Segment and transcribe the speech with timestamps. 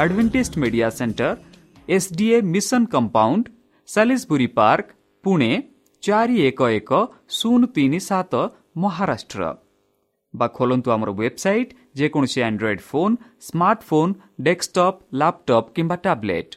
[0.00, 1.30] ଠିକଣା Adventist media centre
[1.88, 3.44] SDA mission compound
[3.88, 4.86] Salisbury Park
[5.24, 5.50] Pune
[6.02, 6.90] ଚାରି ଏକ ଏକ
[7.36, 8.32] ଶୂନ ତିନି ସାତ
[8.76, 9.42] ମହାରାଷ୍ଟ୍ର
[10.34, 13.14] ବା ଖୋଲନ୍ତୁ ଆମର ୱେବସାଇଟ୍ ଯେକୌଣସି Android phone
[13.46, 14.12] smartphone
[14.46, 16.52] desktop laptop କିମ୍ବା ଟ୍ୟାବ୍ଲେଟ୍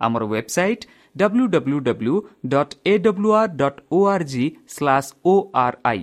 [0.00, 2.14] ଆମର website W W W
[2.52, 5.34] dot A W R dot O R G slash O
[5.64, 6.02] R I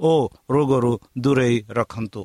[0.00, 0.12] ଓ
[0.50, 2.22] ରୋଗରୁ ଦୂରେଇ ରଖନ୍ତୁ।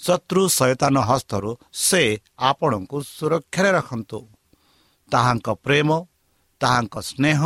[0.00, 2.02] ଶତ୍ରୁ ସୈତାନ ହସ୍ତରୁ ସେ
[2.38, 4.18] ଆପଣଙ୍କୁ ସୁରକ୍ଷାରେ ରଖନ୍ତୁ।
[5.12, 5.88] ତାହାଙ୍କ ପ୍ରେମ
[6.60, 7.40] ତାହାଙ୍କ ସ୍ନେହ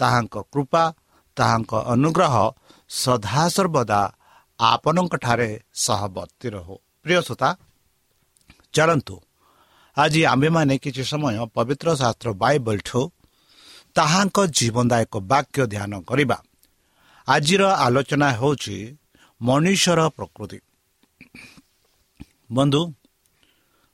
[0.00, 0.84] ତାହାଙ୍କ କୃପା
[1.36, 2.34] ତାହାଙ୍କ ଅନୁଗ୍ରହ
[2.90, 4.00] ସଦାସର୍ବଦା
[4.58, 7.48] ଆପଣଙ୍କଠାରେ ସହବର୍ତ୍ତୀ ରହୁ। ପ୍ରିୟସୋତା
[8.72, 9.16] ଚାଲନ୍ତୁ।
[9.96, 13.00] ଆଜି ଆମ୍ଭେମାନେ କିଛି ସମୟ ପବିତ୍ର ଶାସ୍ତ୍ର ବାଇବଲଠୁ
[13.96, 16.38] ତାହାଙ୍କ ଜୀବନଦାୟକ ବାକ୍ୟ ଧ୍ୟାନ କରିବା।
[17.28, 18.96] ଆଜିର ଆଲୋଚନା ହେଉଛି
[19.42, 20.58] ମନୁଷ୍ୟର ପ୍ରକୃତି।
[22.52, 22.94] ବନ୍ଧୁ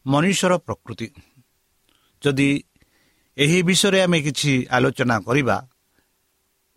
[0.06, 1.08] ମନୁଷ୍ୟର ପ୍ରକୃତି।
[2.22, 2.64] ଯଦି
[3.36, 5.68] ଏହି ବିଷୟରେ ଆମେ କିଛି ଆଲୋଚନା କରିବା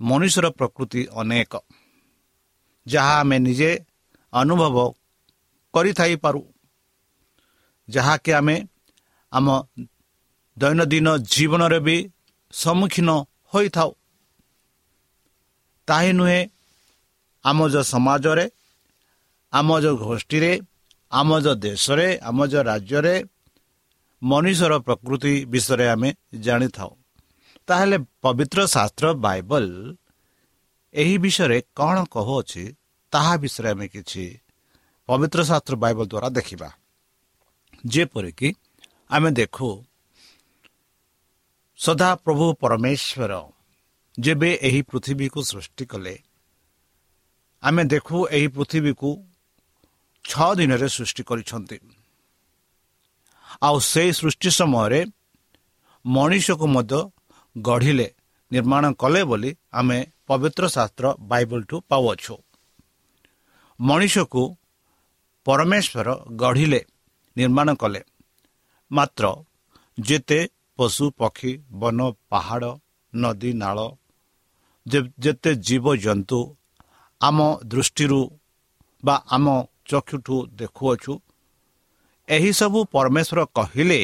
[0.02, 1.54] ମନୁଷ୍ୟର ପ୍ରକୃତି ଅନେକ
[2.88, 3.86] ଯାହା ଆମେ ନିଜେ
[4.34, 4.76] ଅନୁଭବ
[5.74, 6.42] କରିଥାଇପାରୁ।
[7.90, 8.68] ଯାହାକି ଆମେ
[9.32, 9.48] ଆମ
[10.58, 12.10] ଦୈନନ୍ଦିନ ଜୀବନରେ ବି
[12.54, 13.10] ସମ୍ମୁଖୀନ
[13.54, 13.92] ହୋଇଥାଉ।
[15.88, 16.42] ତାହିଁ ନୁହେଁ
[17.46, 18.46] ଆମ ଯେଉଁ ସମାଜରେ
[19.54, 20.52] ଆମ ଯେଉଁ ଗୋଷ୍ଠୀରେ
[21.12, 23.16] ଆମ ଯେଉଁ ଦେଶରେ ଆମ ଯେଉଁ ରାଜ୍ୟରେ
[24.22, 26.10] ମଣିଷର ପ୍ରକୃତି ବିଷୟରେ ଆମେ
[26.46, 26.92] ଜାଣିଥାଉ।
[27.68, 29.66] ତାହେଲେ ପବିତ୍ର ଶାସ୍ତ୍ର ବାଇବଲ
[30.94, 32.64] ଏହି ବିଷୟରେ କ'ଣ କହୁଅଛି
[33.14, 34.26] ତାହା ବିଷୟରେ ଆମେ କିଛି
[35.10, 36.70] ପବିତ୍ର ଶାସ୍ତ୍ର ବାଇବଲ ଦ୍ୱାରା ଦେଖିବା।
[37.84, 38.50] ଯେପରିକି
[39.10, 39.70] ଆମେ ଦେଖୁ
[41.80, 43.34] ସଦାପ୍ରଭୁ ପରମେଶ୍ୱର
[44.20, 46.16] ଯେବେ ଏହି ପୃଥିବୀକୁ ସୃଷ୍ଟି କଲେ
[47.64, 49.10] ଆମେ ଦେଖୁ ଏହି ପୃଥିବୀକୁ
[50.26, 51.78] ଛଅ ଦିନରେ ସୃଷ୍ଟି କରିଛନ୍ତି।
[53.62, 55.02] ଆଉ ସେହି ସୃଷ୍ଟି ସମୟରେ
[56.06, 57.00] ମଣିଷକୁ ମଧ୍ୟ
[57.58, 58.08] ଗଢ଼ିଲେ
[58.52, 59.98] ନିର୍ମାଣ କଲେ ବୋଲି ଆମେ
[60.28, 62.36] ପବିତ୍ର ଶାସ୍ତ୍ର ବାଇବଲଠୁ ପାଉଅଛୁ।
[63.80, 64.44] ମଣିଷକୁ
[65.46, 66.82] ପରମେଶ୍ୱର ଗଢ଼ିଲେ
[67.38, 68.02] ନିର୍ମାଣ କଲେ।
[68.92, 69.26] ମାତ୍ର
[70.00, 70.40] ଯେତେ
[70.80, 72.00] ପଶୁ ପକ୍ଷୀ ବନ
[72.30, 72.72] ପାହାଡ଼
[73.14, 73.78] ନଦୀ ନାଳ
[74.86, 76.40] ଯେତେ ଜୀବଜନ୍ତୁ
[77.22, 78.22] ଆମ ଦୃଷ୍ଟିରୁ
[79.04, 79.46] ବା ଆମ
[79.86, 81.14] ଚକ୍ଷୁଠୁ ଦେଖୁଅଛୁ
[82.28, 84.02] ଏହିସବୁ ପରମେଶ୍ୱର କହିଲେ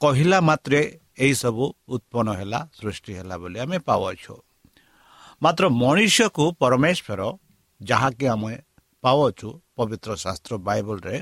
[0.00, 0.80] କହିଲା ମାତ୍ରେ
[1.18, 4.34] ଏହିସବୁ ଉତ୍ପନ୍ନ ହେଲା ସୃଷ୍ଟି ହେଲା ବୋଲି ଆମେ ପାଉଅଛୁ।
[5.42, 7.20] ମାତ୍ର ମଣିଷକୁ ପରମେଶ୍ୱର
[7.80, 8.54] ଯାହାକି ଆମେ
[9.04, 11.16] ପାଉଅଛୁ ପବିତ୍ର ଶାସ୍ତ୍ର ବାଇବଲରେ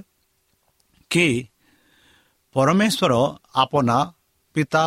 [1.11, 1.27] କି
[2.57, 3.13] ପରମେଶ୍ୱର
[3.55, 3.99] ଆପନା
[4.57, 4.85] ପିତା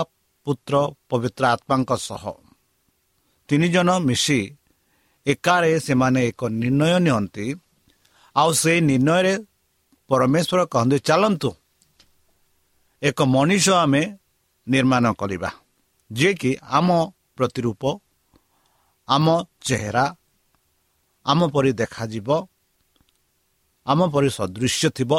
[0.48, 0.74] ପୁତ୍ର
[1.10, 2.24] ପବିତ୍ର ଆତ୍ମାଙ୍କ ସହ
[3.50, 4.40] ତିନି ଜଣ ମିଶି
[5.26, 7.46] ଏକାରେ ସେମାନେ ଏକ ନିର୍ଣ୍ଣୟ ନିଅନ୍ତି
[8.36, 9.34] ଆଉ ସେଇ ନିର୍ଣ୍ଣୟରେ
[10.10, 11.50] ପରମେଶ୍ୱର କହନ୍ତି ଚାଲନ୍ତୁ
[13.02, 14.02] ଏକ ମଣିଷ ଆମେ
[14.68, 15.50] ନିର୍ମାଣ କରିବା
[16.12, 16.88] ଯିଏକି ଆମ
[17.38, 17.84] ପ୍ରତିରୂପ
[19.08, 19.26] ଆମ
[19.62, 20.06] ଚେହେରା
[21.26, 22.30] ଆମ ପରି ଦେଖାଯିବ
[23.88, 25.12] ଆମ ପରି ସଦୃଶ୍ୟ ଥିବ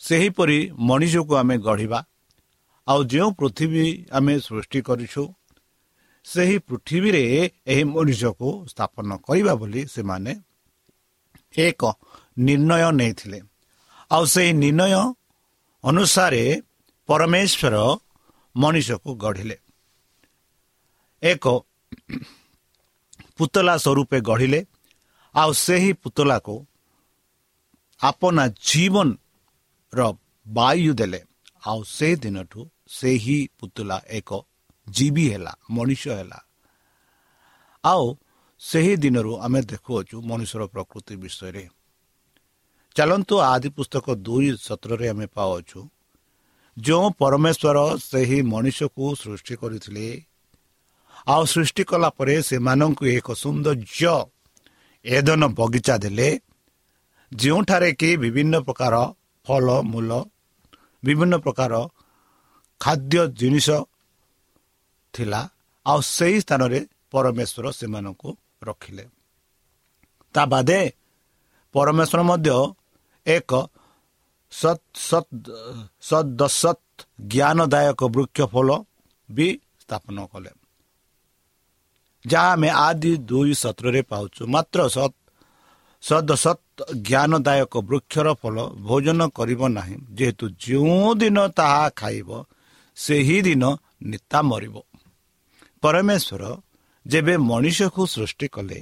[0.00, 1.98] ସେହିପରି ମଣିଷକୁ ଆମେ ଗଢ଼ିବା
[2.86, 5.22] ଆଉ ଯେଉଁ ପୃଥିବୀ ଆମେ ସୃଷ୍ଟି କରିଛୁ
[6.24, 7.22] ସେହି ପୃଥିବୀରେ
[7.66, 10.32] ଏହି ମଣିଷକୁ ସ୍ଥାପନ କରିବା ବୋଲି ସେମାନେ
[11.58, 11.82] ଏକ
[12.38, 13.38] ନିର୍ଣ୍ଣୟ ନେଇଥିଲେ।
[14.10, 15.02] ଆଉ ସେହି ନିର୍ଣ୍ଣୟ
[15.84, 16.42] ଅନୁସାରେ
[17.08, 17.74] ପରମେଶ୍ୱର
[18.56, 19.56] ମଣିଷକୁ ଗଢ଼ିଲେ।
[21.22, 21.44] ଏକ
[23.36, 24.60] ପୁତଲା ସ୍ୱରୂପେ ଗଢ଼ିଲେ।
[25.34, 26.54] ଆଉ ସେହି ପୁତଲାକୁ
[28.00, 30.00] ଆପନା ଜୀବନର
[30.46, 31.20] ବାୟୁ ଦେଲେ।
[31.66, 34.30] ଆଉ ସେହି ଦିନଠୁ ସେହି ପୁତଲା ଏକ
[34.86, 36.40] ଜୀବୀ ହେଲା ମଣିଷ ହେଲା
[37.84, 38.04] ଆଉ
[38.60, 41.64] ସେହି ଦିନରୁ ଆମେ ଦେଖୁଅଛୁ ମଣିଷର ପ୍ରକୃତି ବିଷୟରେ
[42.96, 45.80] ଚାଲନ୍ତୁ ଆଦି ପୁସ୍ତକ ଦୁଇ ସତ୍ରରେ ଆମେ ପାଉଛୁ
[46.76, 50.06] ଯେଉଁ ପରମେଶ୍ୱର ସେହି ମଣିଷକୁ ସୃଷ୍ଟି କରିଥିଲେ
[51.26, 54.14] ଆଉ ସୃଷ୍ଟି କଲା ପରେ ସେମାନଙ୍କୁ ଏକ ସୌନ୍ଦର୍ଯ୍ୟ
[55.04, 56.28] ଏଦନ ବଗିଚା ଦେଲେ
[57.32, 58.94] ଯେଉଁଠାରେ କି ବିଭିନ୍ନ ପ୍ରକାର
[59.46, 60.10] ଫଳ ମୂଲ
[61.02, 61.72] ବିଭିନ୍ନ ପ୍ରକାର
[62.80, 63.68] ଖାଦ୍ୟ ଜିନିଷ
[65.14, 65.40] ଥିଲା।
[65.86, 66.80] ଆଉ ସେହି ସ୍ଥାନରେ
[67.12, 68.30] ପରମେଶ୍ୱର ସେମାନଙ୍କୁ
[68.62, 69.04] ରଖିଲେ।
[70.34, 70.80] ତା ବାଦେ
[71.74, 72.56] ପରମେଶ୍ୱର ମଧ୍ୟ
[73.26, 73.50] ଏକ
[76.02, 76.82] ସଦସତ୍
[77.32, 78.68] ଜ୍ଞାନଦାୟକ ବୃକ୍ଷ ଫଳ
[79.28, 79.48] ବି
[79.82, 80.50] ସ୍ଥାପନ କଲେ।
[82.24, 85.16] ଯାହା ଆମେ ଆଦି ଦୁଇ ସତ୍ରରେ ପାଉଛୁ। ମାତ୍ର ସତ୍
[86.02, 86.62] ସଦସତ୍
[87.08, 88.56] ଜ୍ଞାନଦାୟକ ବୃକ୍ଷର ଫଳ
[88.86, 92.28] ଭୋଜନ କରିବ ନାହିଁ। ଯେହେତୁ ଯେଉଁ ଦିନ ତାହା ଖାଇବ
[92.96, 93.64] ସେହି ଦିନ
[94.02, 94.74] ନେତା ମରିବ।
[95.84, 96.44] ପରମେଶ୍ୱର
[97.06, 98.80] ଯେବେ ମଣିଷକୁ ସୃଷ୍ଟି କଲେ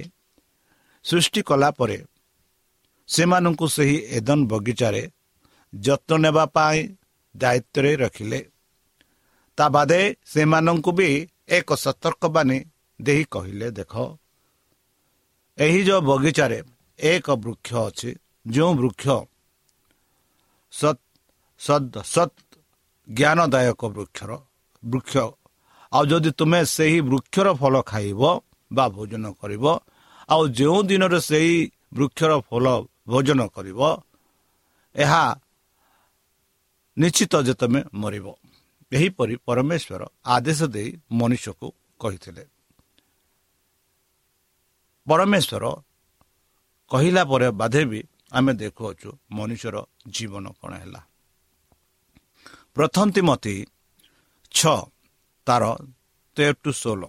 [1.05, 1.97] ସୃଷ୍ଟି କଲା ପରେ
[3.09, 5.03] ସେମାନଙ୍କୁ ସେହି ଏଦନ ବଗିଚାରେ
[5.73, 6.79] ଯତ୍ନ ନେବା ପାଇଁ
[7.35, 8.39] ଦାୟିତ୍ୱରେ ରଖିଲେ।
[9.57, 11.09] ତା ବାଦେ ସେମାନଙ୍କୁ ବି
[11.49, 12.57] ଏକ ସତର୍କବାଣୀ
[12.99, 13.93] ଦେଇ କହିଲେ ଦେଖ
[15.57, 16.59] ଏହି ଯେଉଁ ବଗିଚାରେ
[16.99, 18.09] ଏକ ବୃକ୍ଷ ଅଛି
[18.45, 19.05] ଯେଉଁ ବୃକ୍ଷ
[20.73, 21.01] ସତ୍
[21.61, 22.37] ସତ୍ ସତ୍
[23.07, 24.31] ଜ୍ଞାନଦାୟକ ବୃକ୍ଷର
[24.83, 25.15] ବୃକ୍ଷ
[25.93, 28.21] ଆଉ ଯଦି ତୁମେ ସେହି ବୃକ୍ଷର ଫଳ ଖାଇବ
[28.71, 29.65] ବା ଭୋଜନ କରିବ
[30.29, 31.55] ଆଉ ଯେଉଁ ଦିନରେ ସେହି
[31.93, 32.65] ବୃକ୍ଷର ଫଳ
[33.07, 33.79] ଭୋଜନ କରିବ
[34.95, 35.23] ଏହା
[36.97, 38.25] ନିଶ୍ଚିତ ଯେ ତୁମେ ମରିବ।
[38.91, 41.67] ଏହିପରି ପରମେଶ୍ୱର ଆଦେଶ ଦେଇ ମନୁଷ୍ୟକୁ
[41.99, 42.43] କହିଥିଲେ।
[45.07, 45.65] ପରମେଶ୍ୱର
[46.91, 47.99] କହିଲା ପରେ ବାଧେ ବି
[48.31, 49.75] ଆମେ ଦେଖୁଅଛୁ ମନୁଷ୍ୟର
[50.07, 51.01] ଜୀବନ କ'ଣ ହେଲା।
[52.75, 53.55] ପ୍ରଥମ ତିମତି
[54.51, 54.77] ଛଅ
[55.47, 55.63] ତାର
[56.37, 57.03] ତେର ଟୁ ଷୋହଳ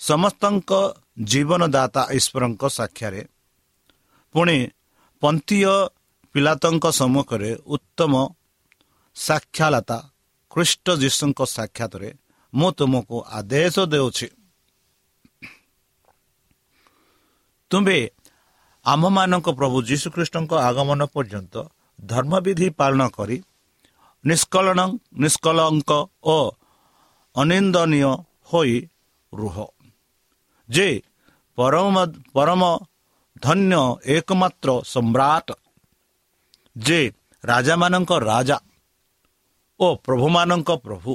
[0.00, 0.70] ସମସ୍ତଙ୍କ
[1.30, 3.22] ଜୀବନଦାତା ଈଶ୍ୱରଙ୍କ ସାକ୍ଷାରେ
[4.34, 4.58] ପୁଣି
[5.22, 5.72] ପନ୍ଥୀୟ
[6.34, 8.12] ପିଲାତଙ୍କ ସମ୍ମୁଖରେ ଉତ୍ତମ
[9.16, 9.98] ସାକ୍ଷାଲତା
[10.50, 12.10] ଖ୍ରୀଷ୍ଟ ଯୀଶୁଙ୍କ ସାକ୍ଷାତରେ
[12.52, 14.28] ମୁଁ ତୁମକୁ ଆଦେଶ ଦେଉଛି।
[17.70, 17.98] ତୁମ୍ଭେ
[18.84, 21.54] ଆମ୍ଭମାନଙ୍କ ପ୍ରଭୁ ଯୀଶୁଖ୍ରୀଷ୍ଟଙ୍କ ଆଗମନ ପର୍ଯ୍ୟନ୍ତ
[22.04, 23.36] ଧର୍ମବିଧି ପାଳନ କରି
[24.24, 24.80] ନିଷ୍କଳନ
[25.18, 25.90] ନିଷ୍କଳଙ୍କ
[26.24, 26.36] ଓ
[27.38, 28.10] ଅନିନ୍ଦନୀୟ
[28.50, 28.76] ହୋଇ
[29.32, 29.56] ରୁହ
[30.68, 30.88] ଯେ
[31.58, 31.96] ପରମ
[32.34, 32.62] ପରମ
[33.42, 33.82] ଧନ୍ୟ
[34.14, 35.48] ଏକମାତ୍ର ସମ୍ରାଟ
[36.76, 37.00] ଯେ
[37.44, 38.58] ରାଜାମାନଙ୍କ ରାଜା
[39.80, 41.12] ଓ ପ୍ରଭୁମାନଙ୍କ ପ୍ରଭୁ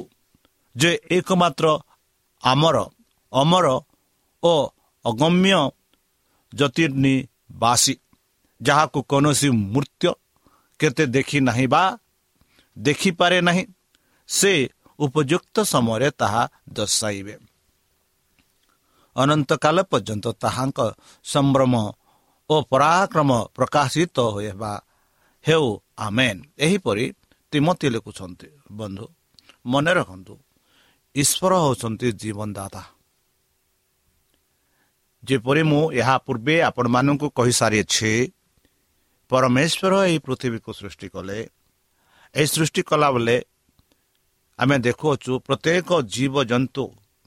[0.76, 1.66] ଯେ ଏକମାତ୍ର
[2.42, 2.76] ଆମର
[3.32, 3.66] ଅମର
[4.42, 4.54] ଓ
[5.04, 5.58] ଅଗମ୍ୟ
[6.52, 7.94] ଜ୍ୟୋତିର୍ନିବାସୀ
[8.60, 10.10] ଯାହାକୁ କୌଣସି ମୃତ୍ୟୁ
[10.80, 11.82] କେତେ ଦେଖି ନାହିଁ ବା
[12.76, 13.64] ଦେଖିପାରେ ନାହିଁ
[14.28, 14.52] ସେ
[14.98, 17.38] ଉପଯୁକ୍ତ ସମୟରେ ତାହା ଦର୍ଶାଇବେ।
[19.16, 20.78] ଅନନ୍ତକାଳ ପର୍ଯ୍ୟନ୍ତ ତାହାଙ୍କ
[21.24, 21.74] ସମ୍ଭ୍ରମ
[22.50, 24.72] ଓ ପରାକ୍ରମ ପ୍ରକାଶିତ ହେବା।
[25.44, 27.12] ହେଉ ଆମେନ୍। ଏହିପରି
[27.52, 29.06] ତିମତି ଲେଖୁଛନ୍ତି। ବନ୍ଧୁ
[29.66, 30.34] ମନେ ରଖନ୍ତୁ
[31.14, 32.82] ଈଶ୍ୱର ହେଉଛନ୍ତି ଜୀବନଦାତା।
[35.24, 38.32] ଯେପରି ମୁଁ ଏହା ପୂର୍ବେ ଆପଣମାନଙ୍କୁ କହିସାରିଅଛି
[39.30, 41.38] ପରମେଶ୍ୱର ଏହି ପୃଥିବୀକୁ ସୃଷ୍ଟି କଲେ।
[42.34, 43.36] ଏହି ସୃଷ୍ଟି କଲା ବେଳେ
[44.58, 46.84] ଆମେ ଦେଖୁଅଛୁ ପ୍ରତ୍ୟେକ ଜୀବଜନ୍ତୁ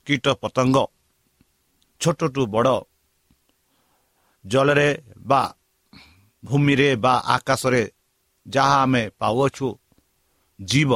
[0.07, 0.77] କୀଟ ପତଙ୍ଗ
[2.01, 2.75] ଛୋଟଠୁ ବଡ଼
[4.45, 5.41] ଜଳରେ ବା
[6.43, 7.83] ଭୂମିରେ ବା ଆକାଶରେ
[8.47, 9.67] ଯାହା ଆମେ ପାଉଅଛୁ
[10.59, 10.91] ଜୀବ।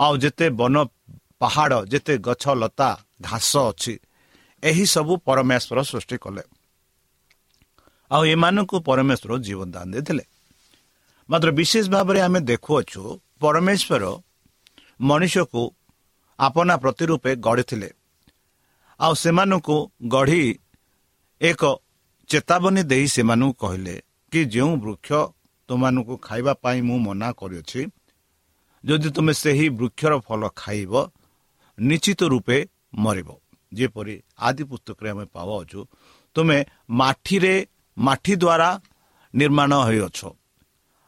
[0.00, 0.76] ଆଉ ଯେତେ ବନ
[1.40, 2.90] ପାହାଡ଼ ଯେତେ ଗଛ ଲତା
[3.20, 3.94] ଘାସ ଅଛି
[4.62, 6.42] ଏହିସବୁ ପରମେଶ୍ୱର ସୃଷ୍ଟି କଲେ।
[8.10, 10.24] ଆଉ ଏମାନଙ୍କୁ ପରମେଶ୍ୱର ଜୀବନ ଦାନ ଦେଇଥିଲେ।
[11.28, 13.02] ମାତ୍ର ବିଶେଷ ଭାବରେ ଆମେ ଦେଖୁଅଛୁ
[13.40, 14.04] ପରମେଶ୍ୱର
[15.00, 15.62] ମଣିଷକୁ
[16.38, 17.88] ଆପଣା ପ୍ରତି ରୂପେ ଗଢ଼ିଥିଲେ।
[19.00, 19.76] ଆଉ ସେମାନଙ୍କୁ
[20.08, 20.42] ଗଢ଼ି
[21.40, 21.62] ଏକ
[22.30, 23.94] ଚେତାବନୀ ଦେଇ ସେମାନଙ୍କୁ କହିଲେ
[24.32, 25.10] କି ଯେଉଁ ବୃକ୍ଷ
[25.68, 27.80] ତୁମମାନଙ୍କୁ ଖାଇବା ପାଇଁ ମୁଁ ମନା କରିଅଛି
[28.84, 30.92] ଯଦି ତୁମେ ସେହି ବୃକ୍ଷର ଫଳ ଖାଇବ
[31.78, 32.58] ନିଶ୍ଚିତ ରୂପେ
[32.94, 33.28] ମରିବ।
[33.72, 35.80] ଯେପରି ଆଦି ପୁସ୍ତକରେ ଆମେ ପାଉଛୁ
[36.36, 36.58] ତୁମେ
[36.90, 37.54] ମାଠିରେ
[37.96, 38.70] ମାଠି ଦ୍ୱାରା
[39.34, 40.18] ନିର୍ମାଣ ହୋଇଅଛ।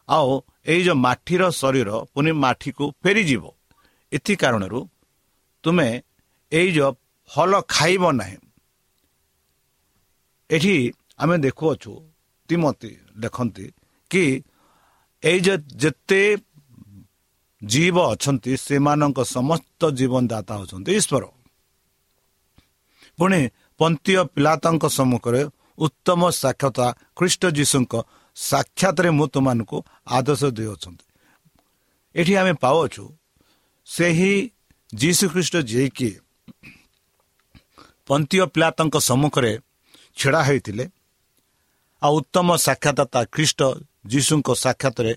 [0.08, 0.30] ଆଉ
[0.66, 3.44] ଏଇ ଯେଉଁ ମାଠିର ଶରୀର ପୁଣି ମାଠିକୁ ଫେରିଯିବ।
[4.12, 4.80] ଏଥି କାରଣରୁ
[5.64, 5.88] ତୁମେ
[6.52, 6.92] ଏଇ ଯେଉଁ
[7.30, 8.38] ଫଳ ଖାଇବ ନାହିଁ।
[10.50, 10.74] ଏଠି
[11.22, 11.92] ଆମେ ଦେଖୁଅଛୁ
[12.48, 12.90] ତିମତି
[13.22, 13.66] ଦେଖନ୍ତି
[14.10, 14.24] କି
[15.22, 15.38] ଏଇ
[15.82, 16.22] ଯେତେ
[17.62, 21.24] ଜୀବ ଅଛନ୍ତି ସେମାନଙ୍କ ସମସ୍ତ ଜୀବନଦାତା ହେଉଛନ୍ତି ଈଶ୍ୱର।
[23.18, 23.40] ପୁଣି
[23.80, 25.42] ପନ୍ତୀୟ ପିଲାତାଙ୍କ ସମ୍ମୁଖରେ
[25.84, 26.86] ଉତ୍ତମ ସାକ୍ଷତା
[27.18, 27.94] ଖ୍ରୀଷ୍ଟ ଯୀଶୁଙ୍କ
[28.36, 29.78] ସାକ୍ଷାତରେ ମୁଁ ତୁମମାନଙ୍କୁ
[30.16, 31.06] ଆଦର୍ଶ ଦେଉଛନ୍ତି
[32.14, 33.04] ଏଠି ଆମେ ପାଉଛୁ
[33.86, 34.32] ସେହି
[34.92, 36.10] ଯୀଶୁ ଖ୍ରୀଷ୍ଟ ଯିଏକି
[38.06, 39.52] ପନ୍ତୀୟ ପିଲାତାଙ୍କ ସମ୍ମୁଖରେ
[40.16, 40.84] ଛିଡ଼ା ହୋଇଥିଲେ
[42.02, 43.60] ଆଉ ଉତ୍ତମ ସାକ୍ଷାତତା ଖ୍ରୀଷ୍ଟ
[44.06, 45.12] ଯୀଶୁଙ୍କ ସାକ୍ଷାତରେ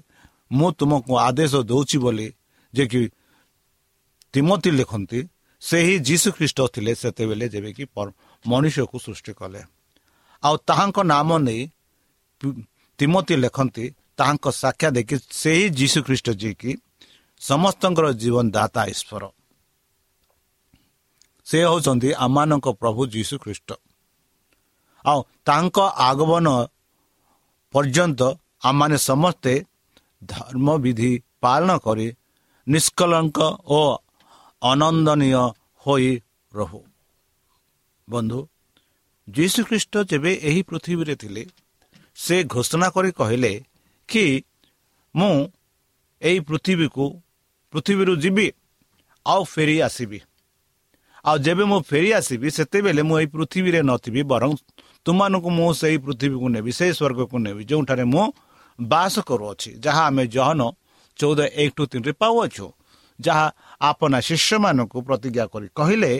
[0.52, 2.28] ମୁଁ ତୁମକୁ ଆଦେଶ ଦେଉଛି ବୋଲି
[2.74, 3.02] ଯେ କି
[4.34, 5.20] ତିମତି ଲେଖନ୍ତି
[5.62, 7.84] ସେହି ଯୀଶୁ ଖ୍ରୀଷ୍ଟ ଥିଲେ ସେତେବେଳେ ଯେବେକି
[8.46, 9.62] ମଣିଷକୁ ସୃଷ୍ଟି କଲେ।
[10.44, 11.62] ଆଉ ତାହାଙ୍କ ନାମ ନେଇ
[13.00, 13.86] ତିମତି ଲେଖନ୍ତି
[14.18, 16.72] ତାହାଙ୍କ ସାକ୍ଷା ଦେଖି ସେହି ଯୀଶୁ ଖ୍ରୀଷ୍ଟ ଯିଏକି
[17.42, 19.24] ସମସ୍ତଙ୍କର ଜୀବନ ଦାତା ଈଶ୍ୱର।
[21.46, 23.70] ସେ ହେଉଛନ୍ତି ଆମମାନଙ୍କ ପ୍ରଭୁ ଯୀଶୁ ଖ୍ରୀଷ୍ଟ।
[25.06, 25.78] ଆଉ ତାଙ୍କ
[26.10, 26.48] ଆଗମନ
[27.74, 28.22] ପର୍ଯ୍ୟନ୍ତ
[28.64, 29.54] ଆମମାନେ ସମସ୍ତେ
[30.24, 31.12] ଧର୍ମବିଧି
[31.42, 32.08] ପାଳନ କରି
[32.68, 33.82] ନିଷ୍କଳଙ୍କ ଓ
[34.62, 35.44] ଅନନ୍ଦନୀୟ
[35.86, 36.12] ହୋଇ
[36.54, 36.82] ରହୁ।
[38.10, 38.40] ବନ୍ଧୁ
[39.28, 41.44] ଯୀଶୁଖ୍ରୀଷ୍ଟ ଯେବେ ଏହି ପୃଥିବୀରେ ଥିଲେ
[42.16, 43.54] ସେ ଘୋଷଣା କରି କହିଲେ
[44.10, 44.26] କି
[45.16, 45.36] ମୁଁ
[46.22, 47.06] ଏହି ପୃଥିବୀକୁ
[47.76, 48.48] ପୃଥିବୀରୁ ଯିବି
[49.26, 50.20] ଆଉ ଫେରି ଆସିବି
[51.26, 54.52] ଆଉ ଯେବେ ମୁଁ ଫେରି ଆସିବି ସେତେବେଳେ ମୁଁ ଏହି ପୃଥିବୀରେ ନଥିବି ବରଂ
[55.06, 58.26] ତୁମମାନଙ୍କୁ ମୁଁ ସେହି ପୃଥିବୀକୁ ନେବି ସେହି ସ୍ୱର୍ଗକୁ ନେବି ଯେଉଁଠାରେ ମୁଁ
[58.80, 60.62] ବାସ କରୁଅଛି ଯାହା ଆମେ ଜହନ
[61.20, 62.66] ଚଉଦ ଏକ ଟୁ ତିନିରେ ପାଉଅଛୁ।
[63.20, 63.48] ଯାହା
[63.82, 66.12] ଆପଣ ଶିଷ୍ୟମାନଙ୍କୁ ପ୍ରତିଜ୍ଞା କରି କହିଲେ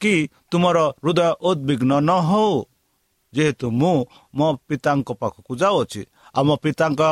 [0.00, 0.14] କି
[0.50, 2.54] ତୁମର ହୃଦୟ ଉଦ୍ବିଗ୍ନ ନ ହଉ
[3.32, 3.98] ଯେହେତୁ ମୁଁ
[4.34, 6.02] ମୋ ପିତାଙ୍କ ପାଖକୁ ଯାଉଅଛି।
[6.36, 7.02] ଆଉ ମୋ ପିତାଙ୍କ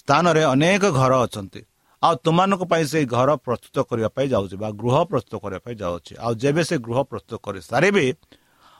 [0.00, 1.60] ସ୍ଥାନରେ ଅନେକ ଘର ଅଛନ୍ତି।
[2.02, 6.12] ଆଉ ତୁମମାନଙ୍କ ପାଇଁ ସେଇ ଘର ପ୍ରସ୍ତୁତ କରିବା ପାଇଁ ଯାଉଛି ବା ଗୃହ ପ୍ରସ୍ତୁତ କରିବା ପାଇଁ ଯାଉଛି।
[6.24, 8.04] ଆଉ ଯେବେ ସେ ଗୃହ ପ୍ରସ୍ତୁତ କରିସାରିବେ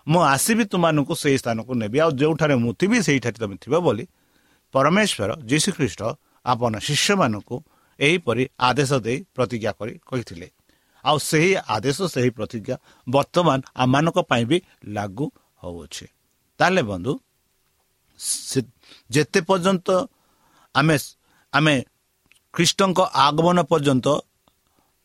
[0.06, 4.04] ମୁଁ ଆସିବି ତୁମମାନଙ୍କୁ ସେହି ସ୍ଥାନକୁ ନେବି। ଆଉ ଯେଉଁଠାରେ ମୁଁ ଥିବି ସେଇଠାରେ ତୁମେ ଥିବ ବୋଲି
[4.74, 6.00] ପରମେଶ୍ୱର ଯୀଶୁଖ୍ରୀଷ୍ଟ
[6.46, 7.56] ଆପଣ ଶିଷ୍ୟମାନଙ୍କୁ
[7.98, 10.48] ଏହିପରି ଆଦେଶ ଦେଇ ପ୍ରତିଜ୍ଞା କରି କହିଥିଲେ।
[11.04, 14.58] ଆଉ ସେହି ଆଦେଶ ସେହି ପ୍ରତିଜ୍ଞା ବର୍ତ୍ତମାନ ଆମମାନଙ୍କ ପାଇଁ ବି
[14.96, 15.26] ଲାଗୁ
[15.62, 16.06] ହେଉଅଛି
[16.60, 17.12] ତାହେଲେ ବନ୍ଧୁ
[19.10, 19.88] ଯେତେ ପର୍ଯ୍ୟନ୍ତ
[20.74, 20.96] ଆମେ
[21.52, 21.74] ଆମେ
[22.56, 24.06] ଖ୍ରୀଷ୍ଟଙ୍କ ଆଗମନ ପର୍ଯ୍ୟନ୍ତ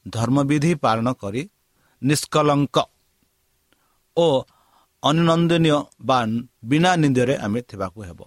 [0.06, 1.42] ଧର୍ମବିଧି ପାଳନ କରି
[2.02, 2.78] ନିଷ୍କଳଙ୍କ
[4.18, 4.28] ଓ
[5.04, 6.18] ଅନନନ୍ଦନୀୟ ବା
[6.70, 8.20] ବିନା ନିନ୍ଦରେ ଆମେ ଥିବାକୁ ହେବ।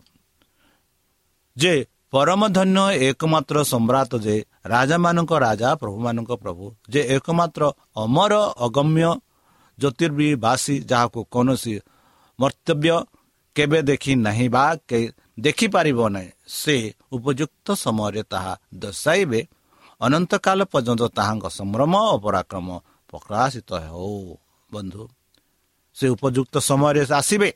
[1.57, 1.73] ଯେ
[2.12, 7.62] ପରମ ଧନ୍ୟ ଏକମାତ୍ର ସମ୍ରାଟ ଯେ ରାଜାମାନଙ୍କ ରାଜା ପ୍ରଭୁମାନଙ୍କ ପ୍ରଭୁ ଯେ ଏକମାତ୍ର
[7.97, 8.33] ଅମର
[8.66, 9.11] ଅଗମ୍ୟ
[9.78, 11.75] ଜ୍ୟୋତିର୍ବିବାସୀ ଯାହାକୁ କୌଣସି
[12.38, 12.95] ମର୍ତ୍ତବ୍ୟ
[13.57, 14.64] କେବେ ଦେଖି ନାହିଁ ବା
[15.41, 19.49] ଦେଖିପାରିବ ନାହିଁ ସେ ଉପଯୁକ୍ତ ସମୟରେ ତାହା ଦର୍ଶାଇବେ।
[20.00, 24.37] ଅନନ୍ତକାଳ ପର୍ଯ୍ୟନ୍ତ ତାହାଙ୍କ ସମ୍ଭ୍ରମ ଓ ପରାକ୍ରମ ପ୍ରକାଶିତ ହେଉ।
[24.73, 25.09] ବନ୍ଧୁ
[25.95, 27.50] ସେ ଉପଯୁକ୍ତ ସମୟରେ ଆସିବେ।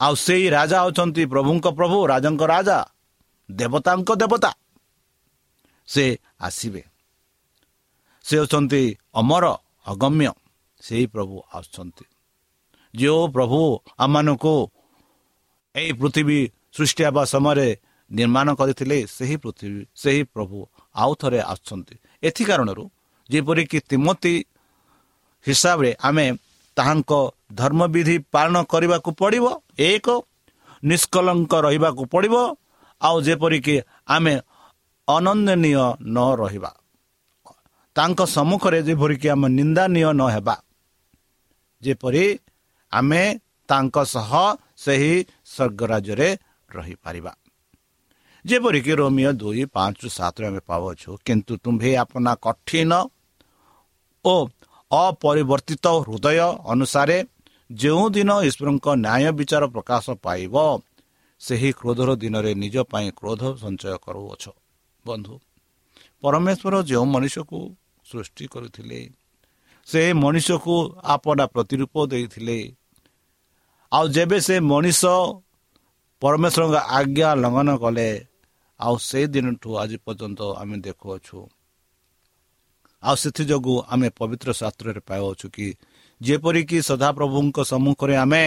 [0.00, 2.86] ଆଉ ସେଇ ରାଜା ଅଛନ୍ତି ପ୍ରଭୁଙ୍କ ପ୍ରଭୁ ରାଜାଙ୍କ ରାଜା
[3.50, 4.54] ଦେବତାଙ୍କ ଦେବତା।
[5.86, 6.82] ସେ ଆସିବେ।
[8.24, 9.44] ସେ ଅଛନ୍ତି ଅମର
[9.86, 10.32] ଅଗମ୍ୟ।
[10.80, 12.04] ସେହି ପ୍ରଭୁ ଆସୁଛନ୍ତି।
[12.96, 14.70] ଯେଉଁ ପ୍ରଭୁ ଆମମାନଙ୍କୁ
[15.74, 16.38] ଏହି ପୃଥିବୀ
[16.76, 17.68] ସୃଷ୍ଟି ହେବା ସମୟରେ
[18.10, 20.56] ନିର୍ମାଣ କରିଥିଲେ ସେହି ପୃଥିବୀ ସେହି ପ୍ରଭୁ
[20.94, 22.84] ଆଉ ଥରେ ଆସୁଛନ୍ତି। ଏଥି କାରଣରୁ
[23.30, 24.34] ଯେପରିକି ତିମତି
[25.44, 26.26] ହିସାବରେ ଆମେ
[26.76, 27.12] ତାହାଙ୍କ
[27.52, 29.46] ଧର୍ମବିଧି ପାଳନ କରିବାକୁ ପଡ଼ିବ
[29.90, 30.06] ଏକ
[30.82, 32.34] ନିଷ୍କଳଙ୍କ ରହିବାକୁ ପଡ଼ିବ
[33.00, 33.76] ଆଉ ଯେପରିକି
[34.06, 34.34] ଆମେ
[35.08, 35.82] ଅନନ୍ଦନୀୟ
[36.14, 36.72] ନ ରହିବା।
[37.96, 40.56] ତାଙ୍କ ସମ୍ମୁଖରେ ଯେପରିକି ଆମେ ନିନ୍ଦାନୀୟ ନ ହେବା
[41.82, 42.24] ଯେପରି
[42.92, 43.22] ଆମେ
[43.68, 44.32] ତାଙ୍କ ସହ
[44.78, 45.14] ସେହି
[45.52, 46.28] ସ୍ୱର୍ଗରାଜ୍ୟରେ
[46.70, 47.32] ରହିପାରିବା।
[48.44, 52.92] ଯେପରିକି ରୋମିଓ ଦୁଇ ପାଞ୍ଚ ସାତରେ ଆମେ ପାଉଛୁ କିନ୍ତୁ ତୁମ୍ଭେ ଆପଣା କଠିନ
[54.24, 54.34] ଓ
[54.90, 56.38] ଅପରିବର୍ତ୍ତିତ ହୃଦୟ
[56.72, 57.18] ଅନୁସାରେ
[57.70, 60.54] ଯେଉଁଦିନ ଈଶ୍ୱରଙ୍କ ନ୍ୟାୟ ବିଚାର ପ୍ରକାଶ ପାଇବ
[61.40, 64.44] ସେହି କ୍ରୋଧର ଦିନରେ ନିଜ ପାଇଁ କ୍ରୋଧ ସଞ୍ଚୟ କରୁଅଛ।
[65.04, 65.34] ବନ୍ଧୁ
[66.22, 67.58] ପରମେଶ୍ୱର ଯେଉଁ ମଣିଷକୁ
[68.06, 69.00] ସୃଷ୍ଟି କରିଥିଲେ
[69.86, 70.74] ସେ ମଣିଷକୁ
[71.14, 72.58] ଆପଣା ପ୍ରତିରୂପ ଦେଇଥିଲେ
[73.92, 75.02] ଆଉ ଯେବେ ସେ ମଣିଷ
[76.22, 78.08] ପରମେଶ୍ୱରଙ୍କ ଆଜ୍ଞା ଲଙ୍ଘନ କଲେ
[78.80, 81.38] ଆଉ ସେଇ ଦିନଠୁ ଆଜି ପର୍ଯ୍ୟନ୍ତ ଆମେ ଦେଖୁଅଛୁ।
[83.02, 85.66] ଆଉ ସେଥିଯୋଗୁଁ ଆମେ ପବିତ୍ର ଶାସ୍ତ୍ରରେ ପାଉଅଛୁ କି
[86.20, 88.44] ଯେପରିକି ସଦାପ୍ରଭୁଙ୍କ ସମ୍ମୁଖରେ ଆମେ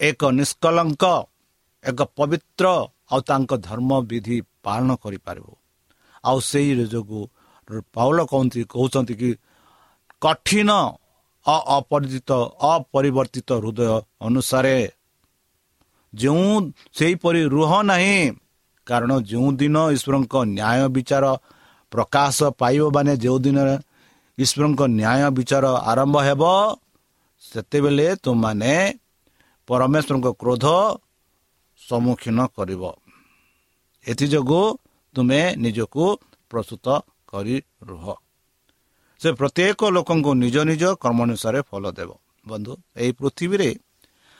[0.00, 1.04] ଏକ ନିଷ୍କଳଙ୍କ
[1.84, 2.64] ଏକ ପବିତ୍ର
[3.12, 5.52] ଆଉ ତାଙ୍କ ଧର୍ମ ବିଧି ପାଳନ କରିପାରିବୁ।
[6.24, 7.22] ଆଉ ସେଇ ଯୋଗୁଁ
[7.94, 9.30] ପାଉଲ କହନ୍ତି କହୁଛନ୍ତି କି
[10.22, 10.70] କଠିନ
[11.46, 12.30] ଅପରିଚିତ
[12.66, 13.88] ଅପରିବର୍ତ୍ତିତ ହୃଦୟ
[14.20, 14.76] ଅନୁସାରେ
[16.12, 16.46] ଯେଉଁ
[16.94, 18.18] ସେହିପରି ରୁହ ନାହିଁ
[18.86, 21.24] କାରଣ ଯେଉଁ ଦିନ ଈଶ୍ୱରଙ୍କ ନ୍ୟାୟ ବିଚାର
[21.92, 23.76] ପ୍ରକାଶ ପାଇବ ମାନେ ଯେଉଁ ଦିନରେ
[24.38, 26.42] ଈଶ୍ୱରଙ୍କ ନ୍ୟାୟ ବିଚାର ଆରମ୍ଭ ହେବ
[27.42, 28.74] ସେତେବେଳେ ତୁମମାନେ
[29.68, 30.66] ପରମେଶ୍ୱରଙ୍କ କ୍ରୋଧ
[31.80, 32.82] ସମ୍ମୁଖୀନ କରିବ
[34.04, 34.64] ଏଥିଯୋଗୁଁ
[35.14, 36.04] ତୁମେ ନିଜକୁ
[36.50, 36.86] ପ୍ରସ୍ତୁତ
[37.28, 37.56] କରି
[37.88, 38.04] ରୁହ
[39.22, 42.10] ସେ ପ୍ରତ୍ୟେକ ଲୋକଙ୍କୁ ନିଜ ନିଜ କର୍ମ ଅନୁସାରେ ଫଳ ଦେବ।
[42.46, 43.70] ବନ୍ଧୁ ଏହି ପୃଥିବୀରେ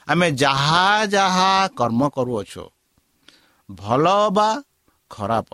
[0.07, 2.63] ଆମେ ଯାହା ଯାହା କର୍ମ କରୁଅଛୁ
[3.69, 4.05] ଭଲ
[4.37, 4.49] ବା
[5.11, 5.49] ଖରାପ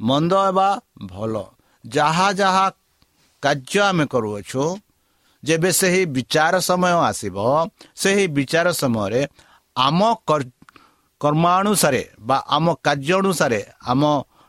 [0.00, 0.68] ମନ୍ଦ ହେବା
[1.06, 1.34] ଭଲ
[1.84, 2.66] ଯାହା ଯାହା
[3.42, 4.62] କାର୍ଯ୍ୟ ଆମେ କରୁଅଛୁ
[5.42, 7.36] ଯେବେ ସେହି ବିଚାର ସମୟ ଆସିବ
[7.96, 9.20] ସେହି ବିଚାର ସମୟରେ
[9.76, 10.00] ଆମ
[11.20, 14.02] କର୍ମାନୁସାରେ ବା ଆମ କାର୍ଯ୍ୟ ଅନୁସାରେ ଆମ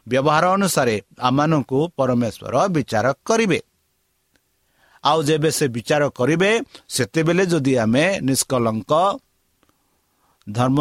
[0.08, 3.60] ବ୍ୟବହାର ଅନୁସାରେ ଆମମାନଙ୍କୁ ପରମେଶ୍ୱର ବିଚାର କରିବେ।
[5.06, 6.52] ଆଉ ଯେବେ ସେ ବିଚାର କରିବେ
[6.90, 8.92] ସେତେବେଳେ ଯଦି ଆମେ ନିଷ୍କଲଙ୍କ
[10.48, 10.78] ଧର୍ମ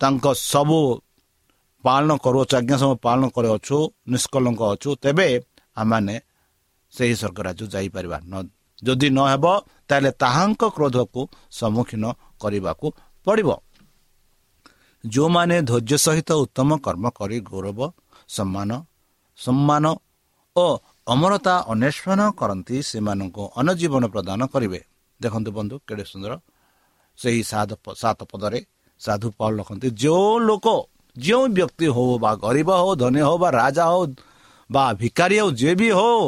[0.00, 0.78] ତାଙ୍କ ସବୁ
[1.84, 3.76] ପାଳନ କରୁଅଛୁ ଆଜ୍ଞା ସବୁ ପାଳନ କରୁଅଛୁ
[4.12, 5.26] ନିଷ୍କଲଙ୍କ ଅଛୁ ତେବେ
[5.76, 6.14] ଆମମାନେ
[6.94, 8.18] ସେହି ସ୍ୱର୍ଗରାଜ ଯାଇପାରିବା
[8.84, 9.44] ଯଦି ନ ହେବ
[9.88, 11.20] ତାହେଲେ ତାହାଙ୍କ କ୍ରୋଧକୁ
[11.50, 12.04] ସମ୍ମୁଖୀନ
[12.42, 12.86] କରିବାକୁ
[13.26, 13.50] ପଡ଼ିବ।
[15.04, 17.78] ଯେଉଁମାନେ ଧୈର୍ଯ୍ୟ ସହିତ ଉତ୍ତମ କର୍ମ କରି ଗୌରବ
[18.28, 18.70] ସମ୍ମାନ
[19.38, 19.84] ସମ୍ମାନ
[20.56, 20.66] ଓ
[21.06, 24.80] ଅମରତା ଅନ୍ୱେଷଣ କରନ୍ତି ସେମାନଙ୍କୁ ଅନଜୀବନ ପ୍ରଦାନ କରିବେ।
[25.20, 26.32] ଦେଖନ୍ତୁ ବନ୍ଧୁ କେଡ଼େ ସୁନ୍ଦର।
[27.18, 27.42] ସେହି
[28.00, 28.60] ସାତ ପଦରେ
[29.00, 30.66] ସାଧୁ ପାଳ ରଖନ୍ତି ଯେଉଁ ଲୋକ
[31.16, 34.02] ଯେଉଁ ବ୍ୟକ୍ତି ହଉ ବା ଗରିବ ହଉ ଧନୀ ହଉ ବା ରାଜା ହଉ
[34.70, 36.24] ବା ଭିକାରୀ ହଉ ଯିଏ ବି ହଉ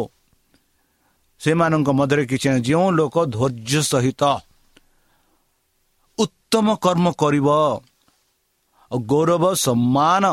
[1.40, 4.22] ସେମାନଙ୍କ ମଧ୍ୟରେ କିଛି ନାହିଁ ଯେଉଁ ଲୋକ ଧୈର୍ଯ୍ୟ ସହିତ
[6.18, 7.48] ଉତ୍ତମ କର୍ମ କରିବ
[8.90, 10.24] ଗୌରବ ସମ୍ମାନ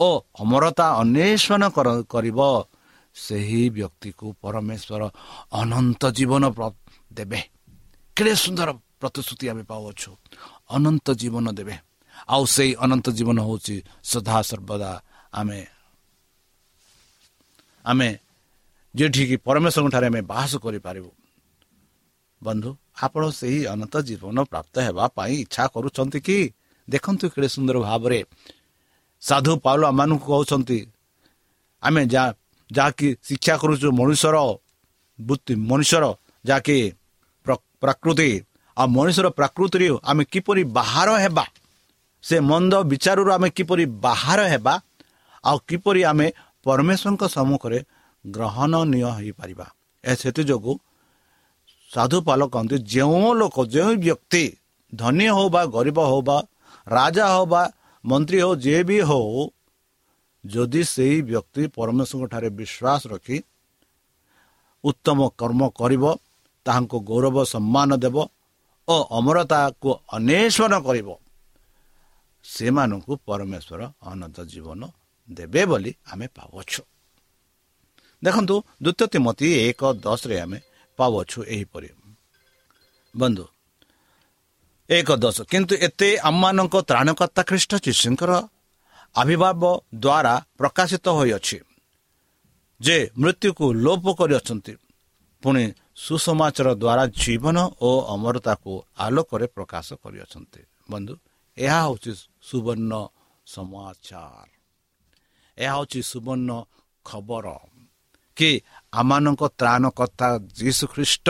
[0.00, 0.10] ଓ
[0.42, 1.62] ଅମରତା ଅନ୍ୱେଷଣ
[2.12, 2.40] କରିବ
[3.14, 5.02] ସେହି ବ୍ୟକ୍ତିକୁ ପରମେଶ୍ୱର
[5.52, 6.42] ଅନନ୍ତ ଜୀବନ
[7.12, 7.40] ଦେବେ।
[8.16, 8.68] କେଡ଼େ ସୁନ୍ଦର
[9.00, 10.10] ପ୍ରତିଶ୍ରୁତି ଆମେ ପାଉଅଛୁ।
[10.70, 11.74] ଅନନ୍ତ ଜୀବନ ଦେବେ।
[12.28, 14.90] ଆଉ ସେଇ ଅନନ୍ତ ଜୀବନ ହେଉଛି ସଦା ସର୍ବଦା
[15.34, 15.60] ଆମେ
[17.84, 18.08] ଆମେ
[18.94, 21.10] ଯେଉଁଠିକି ପରମେଶ୍ୱରଙ୍କ ଠାରେ ଆମେ ବାସ କରିପାରିବୁ।
[22.42, 22.70] ବନ୍ଧୁ
[23.02, 26.38] ଆପଣ ସେହି ଅନନ୍ତ ଜୀବନ ପ୍ରାପ୍ତ ହେବା ପାଇଁ ଇଚ୍ଛା କରୁଛନ୍ତି କି?
[26.88, 28.20] ଦେଖନ୍ତୁ କେଡ଼େ ସୁନ୍ଦର ଭାବରେ
[29.22, 30.78] ସାଧୁ ପାଉଲ ଆମମାନଙ୍କୁ କହୁଛନ୍ତି
[31.82, 32.30] ଆମେ ଯାହା
[32.70, 34.36] ଯାହାକି ଶିକ୍ଷା କରୁଛୁ ମଣିଷର
[35.18, 36.04] ବୃତ୍ତି ମଣିଷର
[36.44, 36.78] ଯାହାକି
[37.82, 38.30] ପ୍ରକୃତି
[38.76, 41.44] ଆଉ ମଣିଷର ପ୍ରକୃତିରେ ଆମେ କିପରି ବାହାର ହେବା
[42.24, 44.74] ସେ ମନ୍ଦ ବିଚାରରୁ ଆମେ କିପରି ବାହାର ହେବା
[45.44, 46.26] ଆଉ କିପରି ଆମେ
[46.66, 47.78] ପରମେଶ୍ୱରଙ୍କ ସମ୍ମୁଖରେ
[48.24, 49.66] ଗ୍ରହଣନୀୟ ହୋଇପାରିବା।
[50.04, 50.74] ଏ ସେଥିଯୋଗୁଁ
[51.90, 54.44] ସାଧୁପାଲ କହନ୍ତି ଯେଉଁ ଲୋକ ଯେଉଁ ବ୍ୟକ୍ତି
[54.92, 56.36] ଧନୀ ହେଉ ବା ଗରିବ ହେଉ ବା
[56.86, 57.62] ରାଜା ହେଉ ବା
[58.04, 59.40] ମନ୍ତ୍ରୀ ହେଉ ଯିଏ ବି ହେଉ
[60.44, 63.36] ଯଦି ସେହି ବ୍ୟକ୍ତି ପରମେଶ୍ୱରଙ୍କ ଠାରେ ବିଶ୍ୱାସ ରଖି
[64.84, 66.04] ଉତ୍ତମ କର୍ମ କରିବ
[66.66, 68.16] ତାହାଙ୍କୁ ଗୌରବ ସମ୍ମାନ ଦେବ
[68.88, 71.08] ଓ ଅମରତାକୁ ଅନ୍ୱେଷଣ କରିବ
[72.44, 74.82] ସେମାନଙ୍କୁ ପରମେଶ୍ୱର ଅନନ୍ତ ଜୀବନ
[75.28, 76.82] ଦେବେ ବୋଲି ଆମେ ପାଉଛୁ
[78.22, 80.58] ଦେଖନ୍ତୁ ଦ୍ୱିତୀୟ ତିମତି ଏକ ଦଶରେ ଆମେ
[80.98, 81.88] ପାଉଛୁ ଏହିପରି।
[83.14, 83.44] ବନ୍ଧୁ
[84.90, 88.32] ଏକ ଦଶ। କିନ୍ତୁ ଏତେ ଆମମାନଙ୍କ ତ୍ରାଣକର୍ତ୍ତା ଖ୍ରୀଷ୍ଟ ଯୀଶୁଙ୍କର
[89.16, 89.62] ଆବିର୍ଭାବ
[89.94, 91.58] ଦ୍ୱାରା ପ୍ରକାଶିତ ହୋଇଅଛି
[92.80, 94.72] ଯେ ମୃତ୍ୟୁକୁ ଲୋପ କରିଅଛନ୍ତି।
[95.42, 95.64] ପୁଣି
[95.96, 101.14] ସୁସମାଚାର ଦ୍ୱାରା ଜୀବନ ଓ ଅମରତାକୁ ଆଲୋକରେ ପ୍ରକାଶ କରିଅଛନ୍ତି। ବନ୍ଧୁ
[101.56, 102.10] ଏହା ହେଉଛି
[102.42, 102.92] ସୁବର୍ଣ୍ଣ
[103.46, 104.48] ସମାଚାର।
[105.58, 106.50] ଏହା ହେଉଛି ସୁବର୍ଣ୍ଣ
[107.06, 107.46] ଖବର
[108.36, 108.50] କି
[108.92, 110.28] ଆମମାନଙ୍କ ତ୍ରାଣକର୍ତ୍ତା
[110.60, 111.28] ଯୀଶୁ ଖ୍ରୀଷ୍ଟ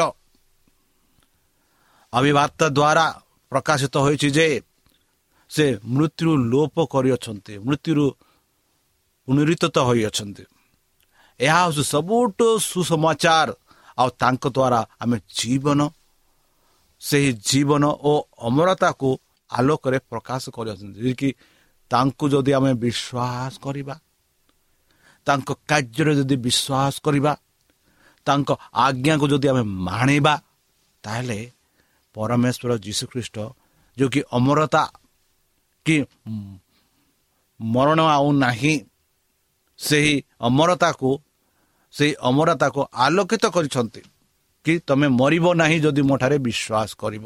[2.12, 3.06] ଅଭିବାର୍ତ୍ତା ଦ୍ୱାରା
[3.52, 4.46] ପ୍ରକାଶିତ ହୋଇଛି ଯେ
[5.54, 8.04] ସେ ମୃତ୍ୟୁ ଲୋପ କରିଅଛନ୍ତି ମୃତ୍ୟୁରୁ
[9.28, 10.44] ପୁନରୁତ ହୋଇଅଛନ୍ତି।
[11.40, 13.48] ଏହା ହେଉଛି ସବୁଠୁ ସୁସମାଚାର।
[13.98, 15.80] ଆଉ ତାଙ୍କ ଦ୍ୱାରା ଆମେ ଜୀବନ
[17.02, 18.12] ସେହି ଜୀବନ ଓ
[18.48, 19.08] ଅମରତାକୁ
[19.50, 21.28] ଆଲୋକରେ ପ୍ରକାଶ କରିଅଛନ୍ତି। କି
[21.90, 23.94] ତାଙ୍କୁ ଯଦି ଆମେ ବିଶ୍ୱାସ କରିବା
[25.26, 27.32] ତାଙ୍କ କାର୍ଯ୍ୟରେ ଯଦି ବିଶ୍ୱାସ କରିବା
[28.26, 28.50] ତାଙ୍କ
[28.86, 30.34] ଆଜ୍ଞାକୁ ଯଦି ଆମେ ମାଣିବା
[31.04, 31.38] ତାହେଲେ
[32.16, 33.36] ପରମେଶ୍ୱର ଯୀଶୁଖ୍ରୀଷ୍ଟ
[33.96, 34.82] ଯେଉଁକି ଅମରତା
[35.86, 35.96] କି
[37.60, 38.74] ମରଣ ଆଉ ନାହିଁ
[39.78, 41.10] ସେହି ଅମରତାକୁ
[41.94, 44.02] ସେହି ଅମରତାକୁ ଆଲୋକିତ କରିଛନ୍ତି
[44.64, 47.24] କି ତୁମେ ମରିବ ନାହିଁ ଯଦି ମୋ ଠାରେ ବିଶ୍ୱାସ କରିବ।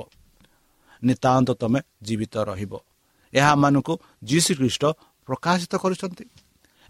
[1.03, 2.73] ନିତାନ୍ତ ତୁମେ ଜୀବିତ ରହିବ।
[3.33, 3.95] ଏହା ମାନଙ୍କୁ
[4.25, 4.83] ଯୀଶୁ ଖ୍ରୀଷ୍ଟ
[5.29, 6.25] ପ୍ରକାଶିତ କରୁଛନ୍ତି।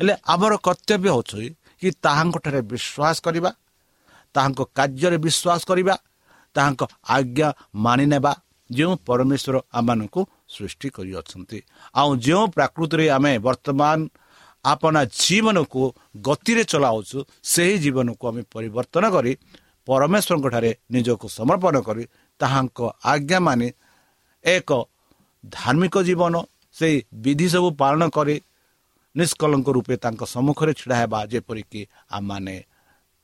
[0.01, 1.47] ହେଲେ ଆମର କର୍ତ୍ତବ୍ୟ ହେଉଛି
[1.81, 3.51] କି ତାହାଙ୍କଠାରେ ବିଶ୍ୱାସ କରିବା
[4.35, 5.95] ତାହାଙ୍କ କାର୍ଯ୍ୟରେ ବିଶ୍ୱାସ କରିବା
[6.57, 6.83] ତାହାଙ୍କ
[7.17, 7.49] ଆଜ୍ଞା
[7.85, 8.33] ମାନି ନେବା
[8.71, 11.59] ଯେଉଁ ପରମେଶ୍ୱର ଆମମାନଙ୍କୁ ସୃଷ୍ଟି କରିଅଛନ୍ତି।
[11.95, 13.99] ଆଉ ଯେଉଁ ପ୍ରାକୃତିରେ ଆମେ ବର୍ତ୍ତମାନ
[14.65, 15.83] ଆପଣା ଜୀବନକୁ
[16.21, 19.33] ଗତିରେ ଚଲାଉଛୁ ସେହି ଜୀବନକୁ ଆମେ ପରିବର୍ତ୍ତନ କରି
[19.89, 22.05] ପରମେଶ୍ୱରଙ୍କଠାରେ ନିଜକୁ ସମର୍ପଣ କରି
[22.41, 23.69] ତାହାଙ୍କ ଆଜ୍ଞା ମାନି
[24.45, 24.71] ଏକ
[25.45, 26.35] ଧାର୍ମିକ ଜୀବନ
[26.77, 28.37] ସେଇ ବିଧି ସବୁ ପାଳନ କରି
[29.17, 31.81] ନିଷ୍କଳଙ୍କ ରୂପେ ତାଙ୍କ ସମ୍ମୁଖରେ ଛିଡ଼ା ହେବା ଯେପରିକି
[32.11, 32.57] ଆମମାନେ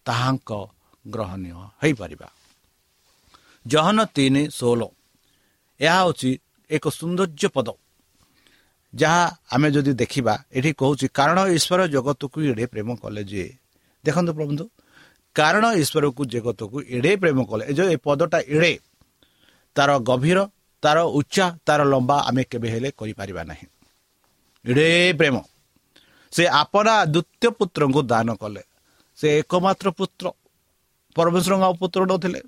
[0.06, 0.50] ତାହାଙ୍କ
[1.04, 2.28] ଗ୍ରହଣୀୟ ହୋଇପାରିବା।
[3.66, 4.82] ଜହନ ତିନି ଷୋହଳ।
[5.80, 6.30] ଏହା ହେଉଛି
[6.70, 7.68] ଏକ ସୌନ୍ଦର୍ଯ୍ୟ ପଦ।
[8.92, 13.44] ଯାହା ଆମେ ଯଦି ଦେଖିବା ଏଠି କହୁଛି କାରଣ ଈଶ୍ୱର ଜଗତକୁ ଏଡ଼େ ପ୍ରେମ କଲେ ଯେ।
[14.04, 14.52] ଦେଖନ୍ତୁ ପ୍ରଭୁ
[15.36, 18.72] କାରଣ ଈଶ୍ୱରକୁ ଜଗତକୁ ଏଡ଼େ ପ୍ରେମ କଲେ ଏ ଯେଉଁ ଏ ପଦଟା ଏଡ଼େ
[19.76, 20.38] ତାର ଗଭୀର
[20.82, 23.66] ତାର ଉଚ୍ଚା ତାର ଲମ୍ବା ଆମେ କେବେ ହେଲେ କରିପାରିବା ନାହିଁ।
[24.64, 25.36] ଏଡ଼େ ପ୍ରେମ।
[26.32, 28.62] ସେ ଆପଣା ଦ୍ୱିତୀୟ ପୁତ୍ରଙ୍କୁ ଦାନ କଲେ।
[29.18, 30.26] ସେ ଏକମାତ୍ର ପୁତ୍ର
[31.16, 32.40] ପରମେଶ୍ୱରଙ୍କ ଆଉ ପୁତ୍ର ନଥିଲେ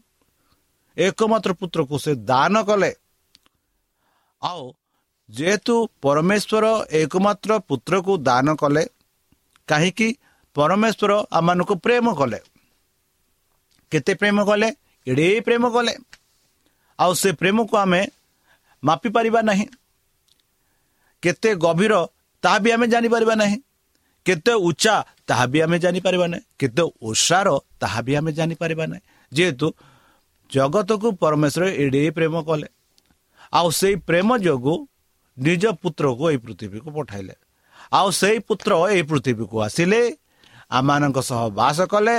[0.97, 2.91] ଏକମାତ୍ର ପୁତ୍ରକୁ ସେ ଦାନ କଲେ।
[4.47, 4.73] ଆଉ
[5.31, 8.85] ଯେହେତୁ ପରମେଶ୍ୱର ଏକମାତ୍ର ପୁତ୍ରକୁ ଦାନ କଲେ
[9.69, 10.09] କାହିଁକି
[10.57, 12.39] ପରମେଶ୍ୱର ଆମମାନଙ୍କୁ ପ୍ରେମ କଲେ?
[13.93, 14.69] କେତେ ପ୍ରେମ କଲେ?
[15.07, 15.95] ଏଡ଼େ ପ୍ରେମ କଲେ।
[16.99, 18.01] ଆଉ ସେ ପ୍ରେମକୁ ଆମେ
[18.85, 19.67] ମାପିପାରିବା ନାହିଁ।
[21.23, 21.95] କେତେ ଗଭୀର
[22.43, 23.59] ତାହା ବି ଆମେ ଜାଣିପାରିବା ନାହିଁ।
[24.27, 24.95] କେତେ ଉଚ୍ଚା
[25.27, 27.49] ତାହା ବି ଆମେ ଜାଣିପାରିବା ନାହିଁ। କେତେ ଓଷାର
[27.81, 29.67] ତାହା ବି ଆମେ ଜାଣିପାରିବା ନାହିଁ। ଯେହେତୁ
[30.51, 32.76] ଜଗତକୁ ପରମେଶ୍ୱର ଏଡ଼େ ପ୍ରେମ କଲେ।
[33.53, 34.77] ଆଉ ସେଇ ପ୍ରେମ ଯୋଗୁଁ
[35.39, 37.35] ନିଜ ପୁତ୍ରକୁ ଏହି ପୃଥିବୀକୁ ପଠାଇଲେ।
[37.93, 40.01] ଆଉ ସେଇ ପୁତ୍ର ଏହି ପୃଥିବୀକୁ ଆସିଲେ
[40.71, 42.17] ଆମମାନଙ୍କ ସହ ବାସ କଲେ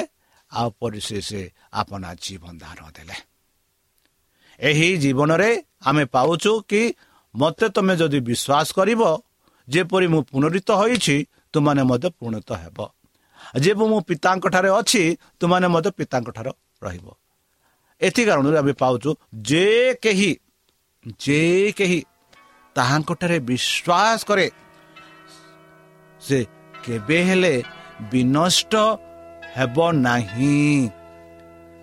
[0.52, 1.30] ଆଉ ପରିଶେଷ
[1.74, 3.18] ଆପଣା ଜୀବନ ଦାନ ଦେଲେ।
[4.60, 5.50] ଏହି ଜୀବନରେ
[5.86, 6.82] ଆମେ ପାଉଛୁ କି
[7.36, 9.02] ମୋତେ ତୁମେ ଯଦି ବିଶ୍ୱାସ କରିବ
[9.68, 11.16] ଯେପରି ମୁଁ ପୁନରିତ ହୋଇଛି
[11.54, 12.78] ତୁମାନେ ମଧ୍ୟ ପୂର୍ଣ୍ଣିତ ହେବ।
[13.60, 15.02] ଯେବେ ମୁଁ ପିତାଙ୍କ ଠାରେ ଅଛି
[15.40, 16.52] ତୁମାନେ ମଧ୍ୟ ପିତାଙ୍କ ଠାରେ
[16.84, 17.08] ରହିବ।
[18.02, 19.10] ଏଥି କାରଣରୁ ଆମେ ପାଉଛୁ
[19.42, 19.66] ଯେ
[20.02, 20.30] କେହି
[21.20, 21.42] ଯେ
[21.78, 22.00] କେହି
[22.76, 24.48] ତାହାଙ୍କଠାରେ ବିଶ୍ୱାସ କରେ
[26.22, 26.40] ସେ
[26.84, 27.54] କେବେ ହେଲେ
[28.12, 28.74] ବିନଷ୍ଟ
[29.56, 30.58] ହେବ ନାହିଁ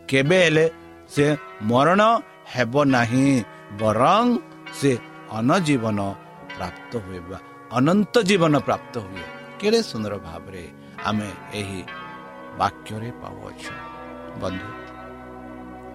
[0.09, 0.67] କେବେ ହେଲେ
[1.15, 1.27] ସେ
[1.71, 2.01] ମରଣ
[2.55, 3.29] ହେବ ନାହିଁ
[3.81, 4.27] ବରଂ
[4.79, 4.91] ସେ
[5.39, 5.99] ଅନଜୀବନ
[6.57, 7.39] ପ୍ରାପ୍ତ ହୁଏ ବା
[7.79, 9.25] ଅନନ୍ତ ଜୀବନ ପ୍ରାପ୍ତ ହୁଏ
[9.59, 10.65] କେଡ଼େ ସୁନ୍ଦର ଭାବରେ
[11.09, 11.29] ଆମେ
[11.61, 11.81] ଏହି
[12.59, 13.73] ବାକ୍ୟରେ ପାଉଅଛୁ
[14.41, 14.69] ବନ୍ଧୁ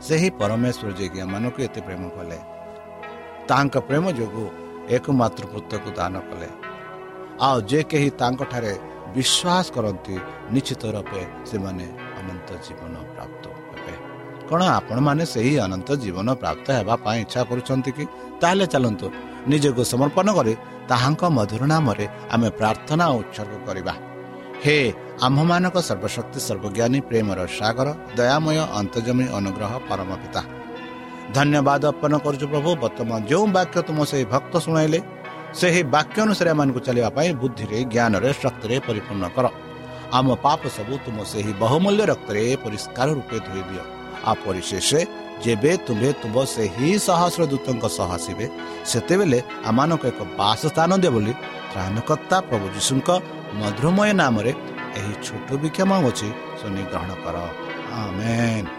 [0.07, 2.37] ସେହି ପରମେଶ୍ୱର ଯିଏକି ଆମମାନଙ୍କୁ ଏତେ ପ୍ରେମ କଲେ
[3.49, 4.47] ତାଙ୍କ ପ୍ରେମ ଯୋଗୁଁ
[4.95, 6.49] ଏକମାତ୍ର ପୁତ୍ରକୁ ଦାନ କଲେ।
[7.47, 8.73] ଆଉ ଯେ କେହି ତାଙ୍କଠାରେ
[9.15, 10.15] ବିଶ୍ୱାସ କରନ୍ତି
[10.53, 11.85] ନିଶ୍ଚିତ ରୂପେ ସେମାନେ
[12.19, 13.95] ଅନନ୍ତ ଜୀବନ ପ୍ରାପ୍ତ ହେବେ।
[14.49, 18.03] କ'ଣ ଆପଣମାନେ ସେହି ଅନନ୍ତ ଜୀବନ ପ୍ରାପ୍ତ ହେବା ପାଇଁ ଇଚ୍ଛା କରୁଛନ୍ତି କି?
[18.41, 19.07] ତାହେଲେ ଚାଲନ୍ତୁ
[19.51, 20.53] ନିଜକୁ ସମର୍ପଣ କରି
[20.91, 23.93] ତାହାଙ୍କ ମଧୁର ନାମରେ ଆମେ ପ୍ରାର୍ଥନା ଉତ୍ସର୍ଗ କରିବା।
[24.63, 24.77] ହେ
[25.25, 30.41] ଆମ୍ଭମାନଙ୍କ ସର୍ବଶକ୍ତି ସର୍ବଜ୍ଞାନୀ ପ୍ରେମର ସାଗର ଦୟାମୟ ଅନ୍ତର୍ଜମୀ ଅନୁଗ୍ରହ ପରମ ପିତା
[31.35, 34.99] ଧନ୍ୟବାଦ ଅର୍ପଣ କରୁଛୁ ପ୍ରଭୁ। ବର୍ତ୍ତମାନ ଯେଉଁ ବାକ୍ୟ ତୁମ ସେହି ଭକ୍ତ ଶୁଣାଇଲେ
[35.59, 39.45] ସେହି ବାକ୍ୟ ଅନୁସାରେ ଏମାନଙ୍କୁ ଚାଲିବା ପାଇଁ ବୁଦ୍ଧିରେ ଜ୍ଞାନରେ ଶକ୍ତିରେ ପରିପୂର୍ଣ୍ଣ କର।
[40.17, 43.83] ଆମ ପାପ ସବୁ ତୁମ ସେହି ବହୁମୂଲ୍ୟ ରକ୍ତରେ ପରିଷ୍କାର ରୂପେ ଧୋଇ ଦିଅ।
[44.29, 44.89] ଆଉ ପରିଶେଷ
[45.43, 48.45] ଯେବେ ତୁମ୍ଭେ ତୁମ ସେହି ସହସ୍ର ଦୂତଙ୍କ ସହ ଆସିବେ
[48.91, 49.39] ସେତେବେଳେ
[49.69, 51.33] ଆମମାନଙ୍କୁ ଏକ ବାସ ସ୍ଥାନ ଦିଅ ବୋଲି
[51.71, 53.09] ତ୍ରାଣକର୍ତ୍ତା ପ୍ରଭୁ ଯୀଶୁଙ୍କ
[53.59, 54.51] ମଧୁରମୟ ନାମରେ
[54.99, 56.27] ଏହି ଛୋଟ ବିକ୍ଷମ ଅଛି
[56.59, 57.35] ଶୁଣି ଗ୍ରହଣ କର।
[58.01, 58.78] ଆମେନ୍।